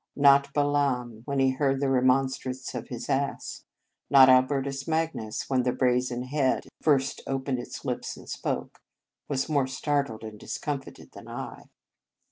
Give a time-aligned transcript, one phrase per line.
[0.15, 3.65] Not Balaam, when he heard the remonstrance of his ass,
[4.09, 8.81] not Albertus Magnus, when the brazen head first opened its lips and spoke,
[9.27, 11.65] was more startled and discomfited than I.